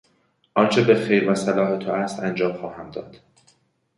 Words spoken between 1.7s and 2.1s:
تو